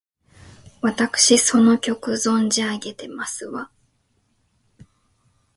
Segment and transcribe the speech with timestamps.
[0.81, 3.69] わたくしその曲、存じ上げてますわ！